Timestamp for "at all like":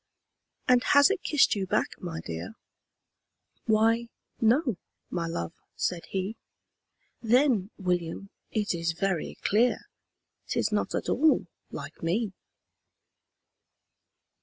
10.95-12.01